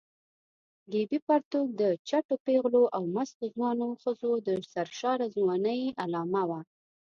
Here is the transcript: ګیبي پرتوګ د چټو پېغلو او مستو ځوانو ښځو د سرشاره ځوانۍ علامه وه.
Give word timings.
ګیبي 0.91 1.19
پرتوګ 1.27 1.67
د 1.81 1.83
چټو 2.07 2.35
پېغلو 2.45 2.83
او 2.95 3.01
مستو 3.15 3.45
ځوانو 3.55 3.87
ښځو 4.03 4.31
د 4.47 4.49
سرشاره 4.71 5.27
ځوانۍ 5.35 5.81
علامه 6.03 6.43
وه. 6.49 6.59